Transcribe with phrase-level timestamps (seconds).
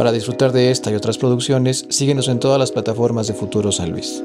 [0.00, 3.90] Para disfrutar de esta y otras producciones, síguenos en todas las plataformas de Futuro San
[3.90, 4.24] Luis.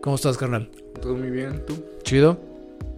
[0.00, 0.70] ¿Cómo estás, carnal?
[1.02, 1.74] Todo muy bien, ¿tú?
[2.04, 2.38] Chido.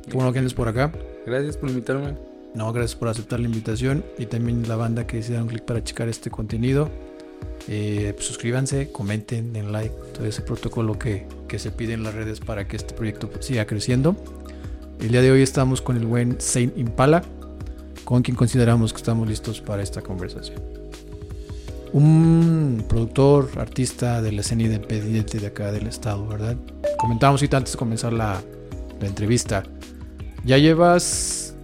[0.05, 0.93] Qué bueno que andes por acá.
[1.25, 2.15] Gracias por invitarme.
[2.53, 6.11] No, gracias por aceptar la invitación y también la banda que un clic para checar
[6.11, 6.91] este contenido.
[7.69, 12.15] Eh, pues suscríbanse, comenten, den like, todo ese protocolo que, que, se pide en las
[12.15, 14.15] redes para que este proyecto siga creciendo.
[15.03, 17.25] El día de hoy estamos con el buen Saint Impala,
[18.05, 20.63] con quien consideramos que estamos listos para esta conversación.
[21.93, 26.57] Un productor, artista de la escena independiente de acá del estado, ¿verdad?
[26.99, 28.41] Comentábamos ahorita antes de comenzar la,
[29.01, 29.65] la entrevista.
[30.45, 31.57] ¿Ya llevas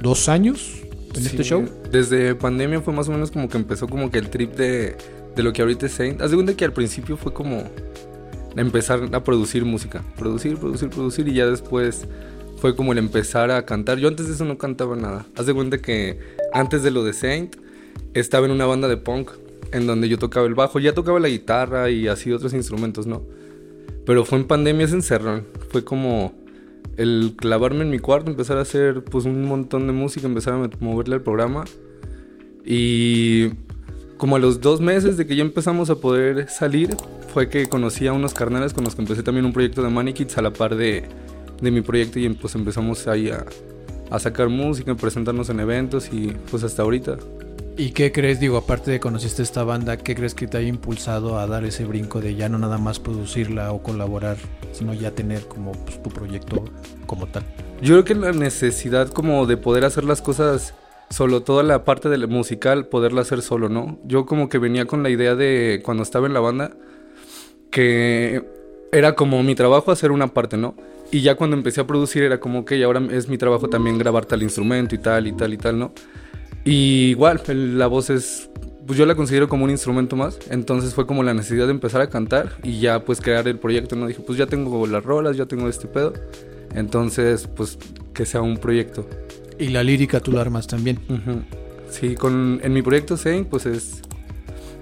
[0.00, 0.76] dos años
[1.16, 1.68] en este show?
[1.90, 4.96] Desde pandemia fue más o menos como que empezó como que el trip de,
[5.34, 6.22] de lo que ahorita es Saint.
[6.22, 7.64] Haz de cuenta que al principio fue como
[8.56, 10.04] empezar a producir música.
[10.16, 12.06] Producir, producir, producir y ya después
[12.60, 13.98] fue como el empezar a cantar.
[13.98, 15.26] Yo antes de eso no cantaba nada.
[15.36, 16.18] Haz de cuenta que
[16.52, 17.56] antes de lo de Saint
[18.14, 19.30] estaba en una banda de punk
[19.72, 20.78] en donde yo tocaba el bajo.
[20.80, 23.22] Ya tocaba la guitarra y así otros instrumentos, ¿no?
[24.04, 25.46] Pero fue en pandemia ese encerrón.
[25.70, 26.34] Fue como
[26.96, 30.70] el clavarme en mi cuarto, empezar a hacer pues un montón de música, empezar a
[30.80, 31.64] moverle al programa.
[32.64, 33.50] Y
[34.16, 36.96] como a los dos meses de que ya empezamos a poder salir,
[37.32, 40.14] fue que conocí a unos carnales con los que empecé también un proyecto de Money
[40.34, 41.04] a la par de,
[41.60, 43.44] de mi proyecto y pues empezamos ahí a,
[44.10, 47.18] a sacar música, a presentarnos en eventos y pues hasta ahorita.
[47.76, 51.38] ¿Y qué crees, digo, aparte de conociste esta banda, qué crees que te haya impulsado
[51.38, 54.36] a dar ese brinco de ya no nada más producirla o colaborar,
[54.72, 56.64] sino ya tener como pues, tu proyecto
[57.06, 57.44] como tal?
[57.80, 60.74] Yo creo que la necesidad como de poder hacer las cosas
[61.08, 64.00] solo, toda la parte del musical, poderla hacer solo, ¿no?
[64.04, 66.72] Yo como que venía con la idea de cuando estaba en la banda,
[67.70, 68.44] que
[68.90, 70.74] era como mi trabajo hacer una parte, ¿no?
[71.10, 74.26] Y ya cuando empecé a producir era como que ahora es mi trabajo también grabar
[74.26, 75.92] tal instrumento y tal y tal y tal, ¿no?
[76.64, 78.50] Y igual, la voz es,
[78.86, 82.02] pues yo la considero como un instrumento más, entonces fue como la necesidad de empezar
[82.02, 84.06] a cantar y ya pues crear el proyecto, ¿no?
[84.06, 86.12] Dije, pues ya tengo las rolas, ya tengo este pedo,
[86.74, 87.78] entonces pues
[88.12, 89.08] que sea un proyecto.
[89.58, 90.98] Y la lírica tú la armas también.
[91.08, 91.42] Uh -huh.
[91.88, 94.02] Sí, con, en mi proyecto Saint pues es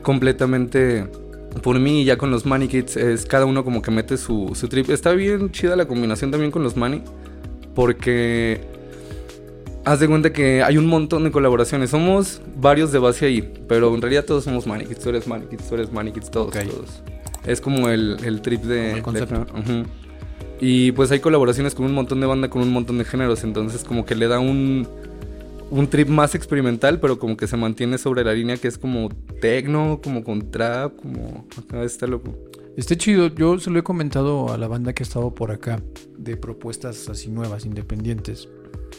[0.03, 1.07] completamente
[1.63, 4.69] por mí ya con los Money Kids es cada uno como que mete su, su
[4.69, 4.91] trip.
[4.91, 7.03] Está bien chida la combinación también con los Money
[7.75, 8.61] porque
[9.85, 11.91] haz de cuenta que hay un montón de colaboraciones.
[11.91, 15.01] Somos varios de base ahí, pero en realidad todos somos Money Kids.
[15.01, 16.67] Tú eres Money Kids, tú eres Money Kids, todos, okay.
[16.67, 17.03] todos.
[17.47, 18.93] Es como el, el trip de...
[18.93, 19.35] el concepto.
[19.35, 19.87] De, uh -huh.
[20.61, 23.85] Y pues hay colaboraciones con un montón de banda, con un montón de géneros, entonces
[23.85, 24.89] como que le da un,
[25.71, 29.09] un trip más experimental, pero como que se mantiene sobre la línea que es como
[29.41, 32.35] techno, como con trap, como acá está loco.
[32.77, 35.83] Está chido, yo se lo he comentado a la banda que ha estado por acá,
[36.19, 38.49] de propuestas así nuevas, independientes.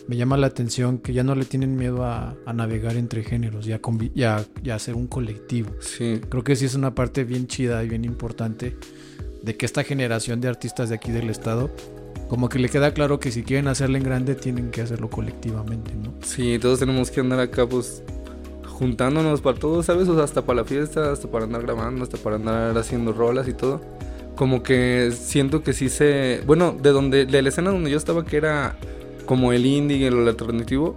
[0.07, 3.67] Me llama la atención que ya no le tienen miedo a, a navegar entre géneros
[3.67, 3.81] y a,
[4.16, 5.69] y, a, y a hacer un colectivo.
[5.79, 6.22] Sí.
[6.27, 8.75] Creo que sí es una parte bien chida y bien importante
[9.44, 11.69] de que esta generación de artistas de aquí del estado
[12.28, 15.91] como que le queda claro que si quieren hacerlo en grande tienen que hacerlo colectivamente,
[15.95, 16.13] ¿no?
[16.23, 18.03] Sí, todos tenemos que andar acá pues
[18.66, 20.07] juntándonos para todo, ¿sabes?
[20.07, 23.53] O hasta para la fiesta, hasta para andar grabando, hasta para andar haciendo rolas y
[23.53, 23.81] todo.
[24.35, 26.41] Como que siento que sí se...
[26.45, 28.77] Bueno, de donde de la escena donde yo estaba que era
[29.25, 30.95] como el indie, el alternativo,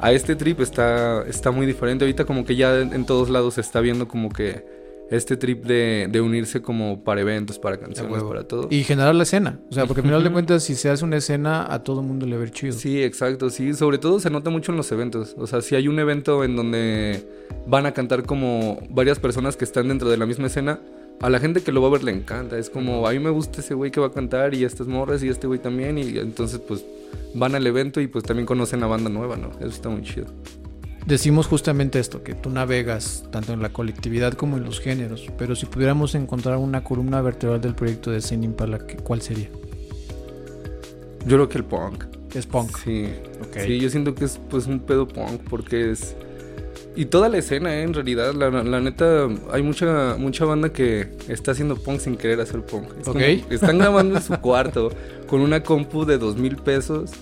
[0.00, 2.04] a este trip está, está muy diferente.
[2.04, 4.71] Ahorita como que ya en todos lados se está viendo como que
[5.10, 8.68] este trip de, de, unirse como para eventos, para canciones, para todo.
[8.70, 9.60] Y generar la escena.
[9.70, 12.06] O sea, porque al final de cuentas, si se hace una escena, a todo el
[12.06, 12.72] mundo le ve chido.
[12.72, 13.50] Sí, exacto.
[13.50, 15.34] Sí, sobre todo se nota mucho en los eventos.
[15.38, 17.26] O sea, si hay un evento en donde
[17.66, 20.80] van a cantar como varias personas que están dentro de la misma escena,
[21.20, 22.58] a la gente que lo va a ver le encanta.
[22.58, 25.22] Es como, a mí me gusta ese güey que va a cantar y estas morras
[25.22, 25.98] y este güey también.
[25.98, 26.84] Y entonces, pues,
[27.34, 29.50] van al evento y pues también conocen a banda nueva, ¿no?
[29.60, 30.26] Eso está muy chido
[31.06, 35.56] decimos justamente esto, que tú navegas tanto en la colectividad como en los géneros, pero
[35.56, 39.48] si pudiéramos encontrar una columna vertebral del proyecto de Sin Impala, ¿cuál sería?
[41.26, 42.04] Yo creo que el punk.
[42.34, 42.76] Es punk.
[42.78, 43.08] Sí.
[43.48, 43.66] Okay.
[43.66, 46.16] Sí, yo siento que es pues un pedo punk porque es...
[46.94, 47.82] Y toda la escena, ¿eh?
[47.82, 52.38] en realidad, la, la, neta, hay mucha mucha banda que está haciendo punk sin querer
[52.40, 52.88] hacer punk.
[53.00, 53.40] Es okay.
[53.40, 54.90] como, están grabando en su cuarto
[55.26, 57.12] con una compu de dos mil pesos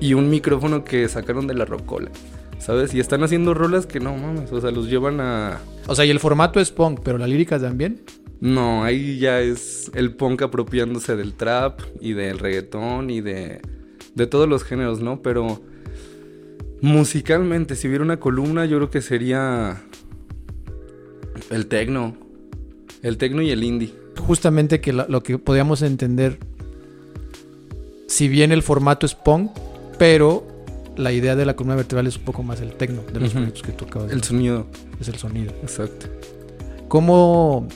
[0.00, 2.10] y un micrófono que sacaron de la rocola.
[2.58, 2.92] ¿Sabes?
[2.92, 5.60] Y están haciendo rolas que no mames, o sea, los llevan a...
[5.86, 8.02] O sea, y el formato es punk, pero la lírica también.
[8.40, 13.60] No, ahí ya es el punk apropiándose del trap y del reggaetón y de,
[14.14, 15.22] de todos los géneros, ¿no?
[15.22, 15.60] Pero
[16.80, 19.82] musicalmente, si hubiera una columna, yo creo que sería
[21.50, 22.16] el tecno.
[23.02, 23.94] El tecno y el indie.
[24.18, 26.38] Justamente que lo, lo que podíamos entender,
[28.06, 29.50] si bien el formato es punk,
[29.98, 30.46] pero
[30.98, 33.62] la idea de la columna vertebral es un poco más el tecno de los proyectos
[33.62, 34.66] que tú acabas de El sonido,
[35.00, 35.52] Es el sonido.
[35.62, 36.06] exacto.
[36.88, 37.66] ¿Cómo,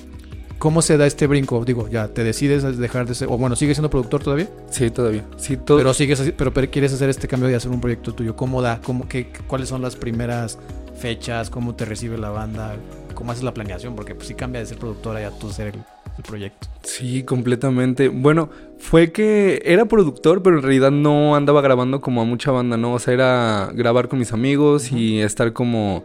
[0.59, 1.65] ¿Cómo se da este brinco?
[1.65, 4.91] Digo, ya te decides a dejar de ser, o bueno, sigues siendo productor todavía, Sí,
[4.91, 5.25] todavía.
[5.37, 5.79] Sí, todo.
[5.79, 8.37] pero sigues, así- pero, pero quieres hacer este cambio de hacer un proyecto tuyo.
[8.37, 8.81] ¿Cómo da?
[8.83, 10.59] ¿Cómo, qué, ¿Cuáles son las primeras
[10.99, 11.51] fechas?
[11.51, 12.77] ¿Cómo te recibe la banda?
[13.15, 13.95] ¿Cómo haces la planeación?
[13.97, 15.83] Porque pues sí cambia de ser productora ya tú ser el,
[16.17, 16.69] el proyecto.
[16.83, 18.09] Sí, completamente.
[18.09, 22.77] Bueno, fue que era productor, pero en realidad no andaba grabando como a mucha banda,
[22.77, 22.95] ¿no?
[22.95, 26.05] O sea, era grabar con mis amigos y estar como,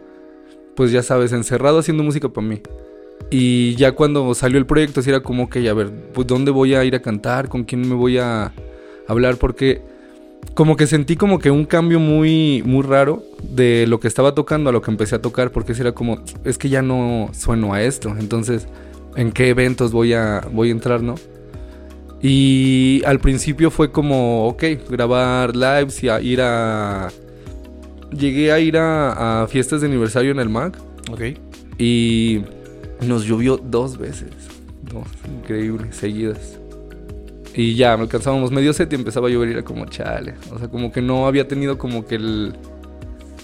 [0.75, 2.61] pues ya sabes, encerrado haciendo música para mí.
[3.29, 6.75] Y ya cuando salió el proyecto, sí era como que, a ver, pues ¿dónde voy
[6.75, 7.49] a ir a cantar?
[7.49, 8.53] ¿Con quién me voy a
[9.07, 9.37] hablar?
[9.37, 9.81] Porque
[10.53, 14.69] como que sentí como que un cambio muy, muy raro de lo que estaba tocando
[14.69, 17.73] a lo que empecé a tocar, porque sí era como, es que ya no sueno
[17.73, 18.15] a esto.
[18.17, 18.67] Entonces,
[19.17, 21.15] ¿en qué eventos voy a, voy a entrar, no?
[22.21, 27.09] Y al principio fue como, ok, grabar lives y a ir a...
[28.17, 30.79] Llegué a ir a, a fiestas de aniversario en el Mac
[31.11, 31.37] Ok.
[31.77, 32.41] y
[33.05, 34.29] nos llovió dos veces.
[34.83, 35.07] Dos,
[35.39, 36.57] increíble, seguidas.
[37.53, 40.35] Y ya, me alcanzábamos medio set y empezaba a llover y era como chale.
[40.53, 42.53] O sea, como que no había tenido como que el,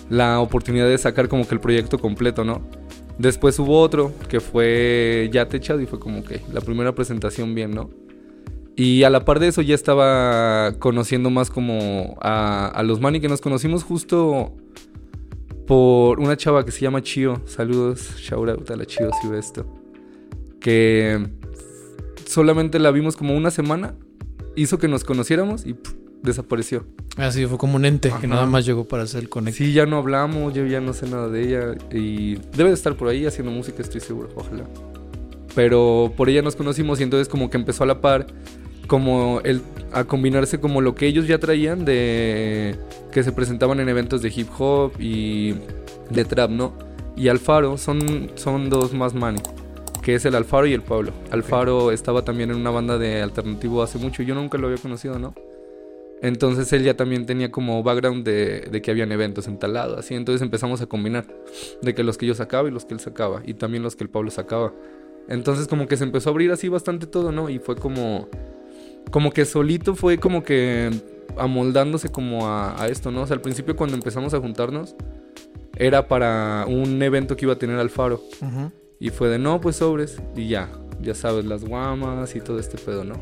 [0.09, 2.61] la oportunidad de sacar como que el proyecto completo, ¿no?
[3.18, 7.71] Después hubo otro que fue ya techado y fue como que la primera presentación bien,
[7.71, 7.89] ¿no?
[8.75, 13.30] Y a la par de eso ya estaba conociendo más como a, los Mani que
[13.30, 14.54] nos conocimos justo
[15.68, 17.39] por una chava que se llama Chio.
[17.45, 19.66] Saludos, shout out a la Chio si ve esto.
[20.59, 21.24] Que
[22.25, 23.94] solamente la vimos como una semana,
[24.56, 25.75] hizo que nos conociéramos y
[26.23, 26.85] desapareció.
[27.17, 28.27] Así fue como un ente que Ajá.
[28.27, 29.57] nada más llegó para hacer el conecto.
[29.57, 32.95] Sí, ya no hablamos, yo ya no sé nada de ella y debe de estar
[32.95, 34.63] por ahí haciendo música, estoy seguro, ojalá.
[35.53, 38.25] Pero por ella nos conocimos y entonces como que empezó a la par
[38.87, 39.61] como el
[39.91, 42.75] a combinarse como lo que ellos ya traían de
[43.11, 45.53] que se presentaban en eventos de hip hop y
[46.09, 46.73] de trap, ¿no?
[47.15, 49.39] Y Alfaro son son dos más mani,
[50.01, 51.11] que es el Alfaro y el Pablo.
[51.29, 55.19] Alfaro estaba también en una banda de alternativo hace mucho yo nunca lo había conocido,
[55.19, 55.35] ¿no?
[56.23, 59.99] Entonces él ya también tenía como background de, de que habían eventos en tal lado,
[59.99, 60.15] así.
[60.15, 61.27] Entonces empezamos a combinar
[61.81, 64.05] de que los que yo sacaba y los que él sacaba, y también los que
[64.05, 64.73] el Pablo sacaba.
[65.27, 67.49] Entonces como que se empezó a abrir así bastante todo, ¿no?
[67.49, 68.29] Y fue como,
[69.11, 70.91] como que solito fue como que
[71.37, 73.23] amoldándose como a, a esto, ¿no?
[73.23, 74.95] O sea, al principio cuando empezamos a juntarnos,
[75.75, 78.21] era para un evento que iba a tener Alfaro.
[78.99, 80.21] Y fue de no, pues sobres.
[80.35, 80.69] Y ya,
[81.01, 83.15] ya sabes, las guamas y todo este pedo, ¿no?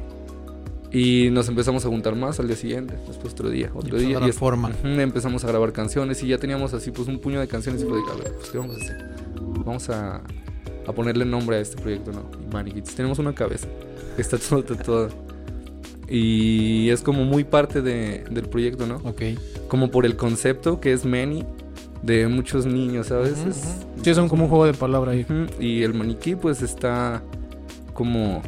[0.93, 4.19] Y nos empezamos a juntar más al día siguiente, después otro día, otro a día.
[4.27, 4.71] Y forma.
[4.83, 7.97] Empezamos a grabar canciones y ya teníamos así pues un puño de canciones y fue
[7.97, 9.09] de, a ver, pues ¿qué vamos a hacer?
[9.65, 10.17] Vamos a,
[10.87, 12.25] a ponerle nombre a este proyecto, ¿no?
[12.67, 13.67] Y tenemos una cabeza,
[14.17, 15.09] que está todo tatuada.
[16.09, 18.95] Y es como muy parte de- del proyecto, ¿no?
[19.05, 19.21] Ok.
[19.69, 21.45] Como por el concepto que es Many,
[22.03, 23.39] de muchos niños, ¿sabes?
[23.39, 24.03] Ujú, Es- ujú.
[24.03, 25.25] Sí, son como un juego de palabra ahí.
[25.59, 27.23] Y el maniquí pues está
[27.93, 28.41] como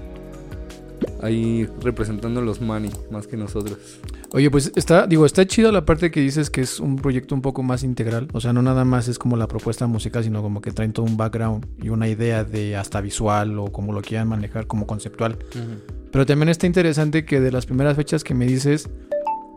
[1.24, 3.78] ahí representando a los mani más que nosotros.
[4.32, 7.42] Oye, pues está, digo, está chido la parte que dices que es un proyecto un
[7.42, 8.28] poco más integral.
[8.34, 11.06] O sea, no nada más es como la propuesta musical, sino como que traen todo
[11.06, 15.38] un background y una idea de hasta visual o como lo quieran manejar como conceptual.
[16.12, 18.90] Pero también está interesante que de las primeras fechas que me dices,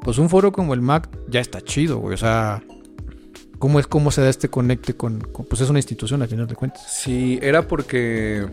[0.02, 2.14] pues un foro como el Mac ya está chido, güey.
[2.14, 2.62] O sea,
[3.58, 6.46] ¿cómo es cómo se da este conecte con, con- pues es una institución al final
[6.46, 6.82] de cuentas?
[7.02, 8.46] Sí, era porque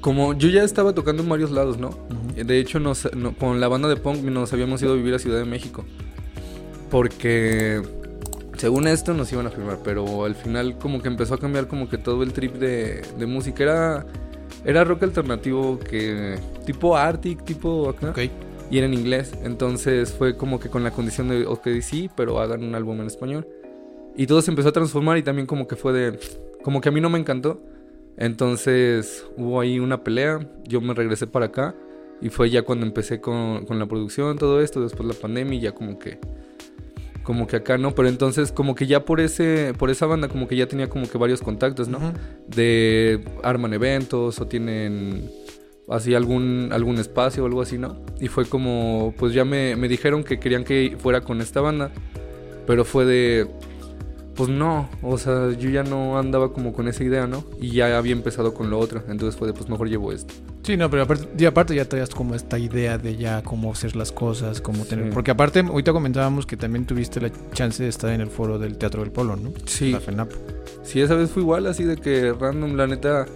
[0.00, 1.90] como yo ya estaba tocando en varios lados, ¿no?
[2.36, 5.18] De hecho, nos- no- con la banda de punk nos habíamos ido a vivir a
[5.18, 5.84] Ciudad de México.
[6.90, 7.82] Porque
[8.56, 11.88] según esto nos iban a firmar, pero al final como que empezó a cambiar como
[11.88, 13.62] que todo el trip de, de música.
[13.62, 14.06] Era,
[14.64, 18.10] era rock alternativo que tipo Arctic, tipo acá.
[18.10, 18.18] Ok.
[18.70, 19.32] y era en inglés.
[19.44, 23.06] Entonces fue como que con la condición de, ok, sí, pero hagan un álbum en
[23.06, 23.46] español.
[24.16, 26.18] Y todo se empezó a transformar y también como que fue de,
[26.64, 27.60] como que a mí no me encantó.
[28.18, 31.74] Entonces hubo ahí una pelea, yo me regresé para acá
[32.20, 35.60] y fue ya cuando empecé con, con la producción, todo esto, después la pandemia y
[35.60, 36.18] ya como que,
[37.22, 40.48] como que acá no, pero entonces como que ya por ese, por esa banda como
[40.48, 42.12] que ya tenía como que varios contactos, ¿no?
[42.48, 45.30] De arman eventos o tienen
[45.88, 48.02] así algún algún espacio o algo así, ¿no?
[48.20, 51.92] Y fue como, pues ya me, me dijeron que querían que fuera con esta banda,
[52.66, 53.46] pero fue de,
[54.38, 57.44] pues no, o sea, yo ya no andaba como con esa idea, ¿no?
[57.60, 60.32] Y ya había empezado con lo otro, entonces fue de, pues mejor llevo esto.
[60.62, 63.96] Sí, no, pero aparte, y aparte ya traías como esta idea de ya cómo hacer
[63.96, 65.06] las cosas, cómo tener...
[65.06, 65.10] Sí.
[65.12, 68.78] Porque aparte, ahorita comentábamos que también tuviste la chance de estar en el foro del
[68.78, 69.50] Teatro del Polo, ¿no?
[69.66, 70.30] Sí, La FENAP.
[70.84, 73.26] sí, esa vez fue igual, así de que random, la neta,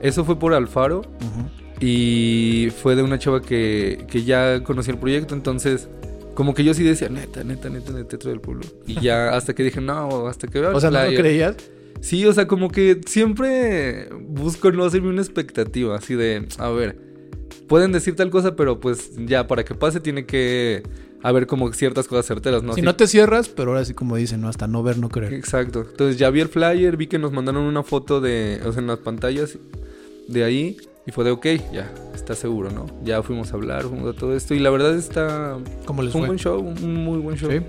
[0.00, 1.48] eso fue por Alfaro, Ujú.
[1.80, 5.88] Y fue de una chava que, que ya conocía el proyecto, entonces
[6.38, 8.64] como que yo sí decía, neta, neta, neta, en el Teatro del Pueblo.
[8.86, 11.20] Y ya hasta que dije, no, hasta que veo O sea, ¿no lo flyer".
[11.20, 11.56] creías?
[12.00, 16.96] Sí, o sea, como que siempre busco no hacerme una expectativa, así de, a ver,
[17.66, 20.84] pueden decir tal cosa, pero pues ya para que pase tiene que
[21.24, 22.72] haber como ciertas cosas certeras, ¿no?
[22.74, 24.48] si Así- no te cierras, pero ahora sí como dicen, ¿no?
[24.48, 25.34] Hasta no ver, no creer.
[25.34, 25.84] Exacto.
[25.90, 28.86] Entonces ya vi el flyer, vi que nos mandaron una foto de, o sea, en
[28.86, 29.58] las pantallas
[30.28, 30.76] de ahí
[31.08, 32.84] y fue de, ok, ya, está seguro, ¿no?
[33.02, 36.20] Ya fuimos a hablar, fuimos a todo esto y la verdad está ¿Cómo les fue
[36.20, 37.50] un buen show, un muy buen show.
[37.50, 37.60] Sí,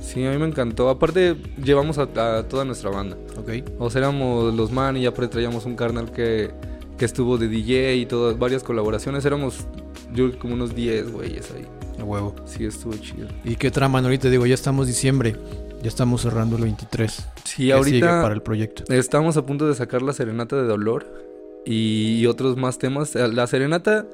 [0.00, 0.88] Sí, a mí me encantó.
[0.88, 2.02] Aparte llevamos a,
[2.38, 3.16] a toda nuestra banda.
[3.38, 3.78] ok.
[3.78, 6.50] O sea, éramos los man y aparte traíamos un carnal que,
[6.98, 9.24] que estuvo de DJ y todas, varias colaboraciones.
[9.24, 9.64] Éramos,
[10.12, 11.64] yo como unos 10 güeyes ahí.
[12.00, 12.34] A huevo.
[12.44, 13.28] Sí, estuvo chido.
[13.44, 14.00] ¿Y qué trama?
[14.00, 15.36] Ahorita digo, ya estamos diciembre.
[15.80, 17.12] Ya estamos cerrando el 23.
[17.12, 18.92] Sí, ¿Qué sigue ahorita para el proyecto?
[18.92, 21.31] estamos a punto de sacar la serenata de dolor
[21.64, 23.14] y, otros más temas.
[23.16, 24.06] Eh, La serenata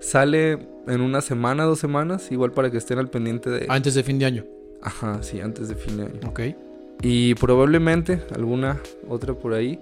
[0.00, 3.66] sale en una semana, dos semanas, igual para que estén al pendiente de...
[3.68, 4.44] Antes de fin de año.
[4.82, 6.20] Ajá, sí, antes de fin de año.
[6.26, 6.40] Ok.
[7.02, 9.80] Y probablemente alguna otra por ahí.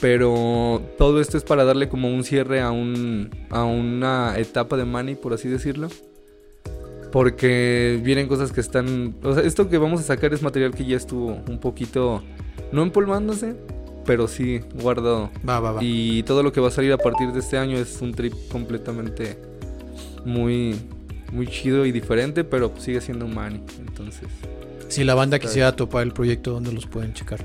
[0.00, 4.84] Pero todo esto es para darle como un cierre a, un, a una etapa de
[4.86, 5.88] Manny, por así decirlo.
[7.12, 9.16] Porque vienen cosas que están...
[9.22, 12.22] O sea, esto que vamos a sacar es material que ya estuvo un poquito...
[12.72, 13.56] No empolvándose,
[14.10, 15.30] pero sí guardado.
[15.48, 15.84] Va, va, va.
[15.84, 18.34] Y todo lo que va a salir a partir de este año es un trip
[18.50, 19.38] completamente
[20.24, 20.74] muy,
[21.30, 23.62] muy chido y diferente, pero sigue siendo Manny.
[23.78, 24.26] Entonces...
[24.88, 27.38] Si la banda quisiera topar el proyecto, ¿dónde los pueden checar?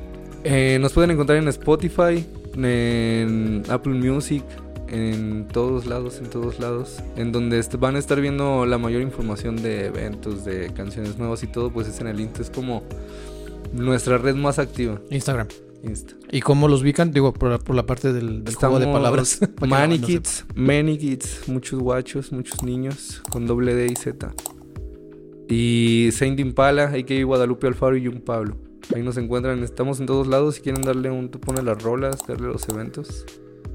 [0.43, 4.43] Eh, nos pueden encontrar en Spotify, en Apple Music,
[4.87, 6.97] en todos lados, en todos lados.
[7.15, 11.47] En donde van a estar viendo la mayor información de eventos, de canciones nuevas y
[11.47, 12.41] todo, pues es en el Insta.
[12.41, 12.81] Es como
[13.71, 15.47] nuestra red más activa, Instagram.
[15.85, 16.15] Insta.
[16.31, 17.11] ¿Y cómo los ubican?
[17.11, 19.39] Digo, por la, por la parte del, del juego de palabras.
[19.61, 24.33] Many Kids, Many Kids, muchos guachos, muchos niños, con doble D y Z.
[25.47, 27.23] Y Saint Impala, a.k.a.
[27.23, 28.57] Guadalupe Alfaro y Jung Pablo.
[28.93, 30.55] Ahí nos encuentran, estamos en todos lados.
[30.55, 33.25] Si quieren darle un, pone las rolas, darle los eventos.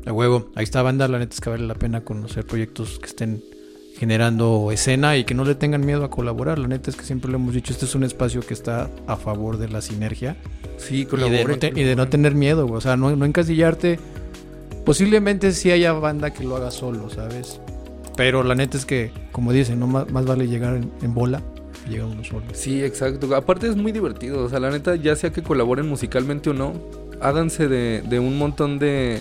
[0.06, 0.50] A huevo.
[0.54, 1.08] Ahí está banda.
[1.08, 3.42] La neta es que vale la pena conocer proyectos que estén
[3.98, 6.58] generando escena y que no le tengan miedo a colaborar.
[6.58, 7.72] La neta es que siempre lo hemos dicho.
[7.72, 10.36] Este es un espacio que está a favor de la sinergia.
[10.78, 12.66] Sí, Y de, no te- y de no tener miedo.
[12.66, 13.98] O sea, no, no encasillarte.
[14.84, 17.60] Posiblemente sí haya banda que lo haga solo, ¿sabes?
[18.16, 21.42] Pero la neta es que, como dicen, no más, más vale llegar en, en bola
[21.84, 22.42] que llegar uno solo.
[22.52, 23.34] Sí, exacto.
[23.36, 24.44] Aparte es muy divertido.
[24.44, 26.72] O sea, la neta, ya sea que colaboren musicalmente o no,
[27.20, 29.20] háganse de, de un montón de,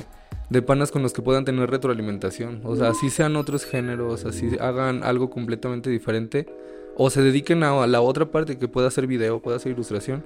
[0.49, 2.61] de panas con los que puedan tener retroalimentación.
[2.63, 6.47] O sea, así sean otros géneros, así hagan algo completamente diferente.
[6.97, 10.25] O se dediquen a, la otra parte que pueda ser video, pueda ser ilustración.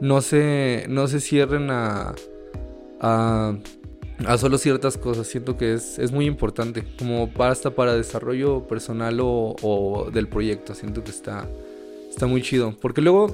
[0.00, 2.14] No se, no se cierren a,
[3.00, 3.54] a,
[4.26, 5.26] a solo ciertas cosas.
[5.28, 6.84] Siento que es, es muy importante.
[6.98, 10.74] Como basta para desarrollo personal o, o del proyecto.
[10.74, 11.46] Siento que está,
[12.10, 12.74] está muy chido.
[12.80, 13.28] Porque luego,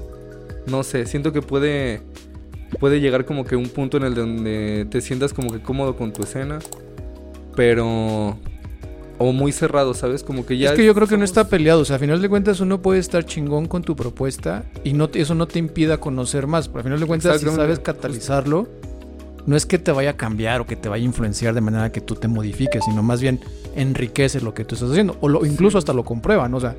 [0.66, 2.02] no sé, siento que puede,
[2.80, 6.12] puede llegar como que un punto en el donde te sientas como que cómodo con
[6.12, 6.58] tu escena.
[7.56, 8.37] Pero...
[9.20, 10.23] O muy cerrado, ¿sabes?
[10.23, 10.70] Como que ya...
[10.70, 11.80] es que yo creo que no está peleado.
[11.80, 15.08] O sea, a final de cuentas uno puede estar chingón con tu propuesta y no
[15.08, 16.68] te- eso no te impida conocer más.
[16.68, 18.68] Pero a final de cuentas, si sabes catalizarlo,
[19.44, 21.90] no es que te vaya a cambiar o que te vaya a influenciar de manera
[21.90, 23.40] que tú te modifiques, sino más bien
[23.75, 25.16] enriquece lo que tú estás haciendo.
[25.20, 26.54] O lo, incluso hasta lo comprueban.
[26.54, 26.76] O sea,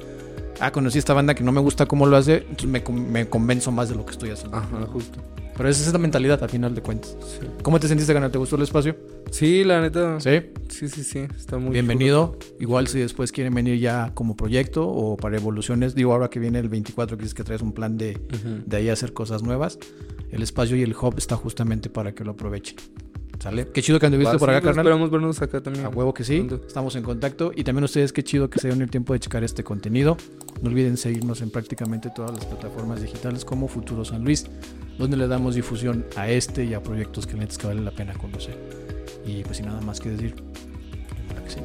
[0.60, 3.72] ah, conocí esta banda que no me gusta cómo lo hace, entonces me, me convenzo
[3.72, 4.58] más de lo que estoy haciendo.
[4.58, 5.20] Ajá, justo.
[5.60, 7.18] Pero esa es la mentalidad a final de cuentas.
[7.20, 7.46] Sí.
[7.64, 8.32] ¿Cómo te sentiste, Canal?
[8.32, 8.96] ¿Te gustó el espacio?
[9.30, 10.18] Sí, la neta.
[10.22, 10.40] Sí.
[10.70, 11.20] Sí, sí, sí.
[11.36, 12.38] Está muy Bienvenido.
[12.62, 16.60] Igual si después quieren venir ya como proyecto o para evoluciones, digo ahora que viene
[16.60, 18.18] el 24, que dices que traes un plan de,
[18.66, 19.80] de ahí hacer cosas nuevas,
[20.32, 22.78] el espacio y el hub está justamente para que lo aprovechen.
[23.40, 23.70] ¿Sale?
[23.74, 24.86] Qué chido que anduviste Va, por acá, pues, carnal.
[24.86, 25.86] Esperamos vernos acá también.
[25.86, 26.46] A huevo que sí.
[26.68, 27.52] Estamos en contacto.
[27.56, 30.18] Y también ustedes, qué chido que se den el tiempo de checar este contenido.
[30.62, 34.46] No olviden seguirnos en prácticamente todas las plataformas digitales como Futuro San Luis,
[34.98, 38.58] donde le damos difusión a este y a proyectos que que vale la pena conocer.
[39.26, 41.60] Y pues sin nada más que decir, que sí.